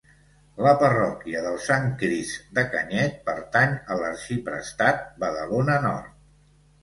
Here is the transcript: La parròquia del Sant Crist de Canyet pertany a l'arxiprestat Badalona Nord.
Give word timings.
La 0.67 0.71
parròquia 0.83 1.41
del 1.47 1.57
Sant 1.65 1.83
Crist 1.99 2.47
de 2.59 2.63
Canyet 2.71 3.19
pertany 3.27 3.75
a 3.95 3.99
l'arxiprestat 3.99 5.03
Badalona 5.25 5.77
Nord. 5.85 6.17